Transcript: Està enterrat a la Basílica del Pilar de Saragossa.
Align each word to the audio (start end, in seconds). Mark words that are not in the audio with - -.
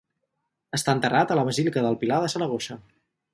Està 0.77 0.95
enterrat 0.97 1.33
a 1.33 1.37
la 1.41 1.43
Basílica 1.51 1.85
del 1.89 1.99
Pilar 2.05 2.19
de 2.25 2.33
Saragossa. 2.37 2.79